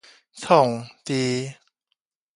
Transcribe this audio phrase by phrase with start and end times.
[0.33, 1.55] 創治